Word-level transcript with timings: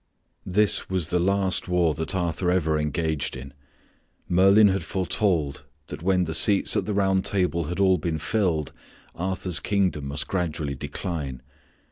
This 0.47 0.89
was 0.89 1.09
the 1.09 1.19
last 1.19 1.67
war 1.67 1.93
that 1.93 2.15
Arthur 2.15 2.49
ever 2.49 2.79
engaged 2.79 3.37
in. 3.37 3.53
Merlin 4.27 4.69
had 4.69 4.81
foretold 4.83 5.63
that 5.89 6.01
when 6.01 6.23
the 6.23 6.33
seats 6.33 6.75
at 6.75 6.87
the 6.87 6.93
Round 6.95 7.23
Table 7.23 7.65
had 7.65 7.79
all 7.79 7.99
been 7.99 8.17
filled, 8.17 8.73
Arthur's 9.13 9.59
kingdom 9.59 10.07
must 10.07 10.27
gradually 10.27 10.73
decline. 10.73 11.43